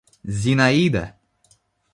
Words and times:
Зинаида 0.41 1.05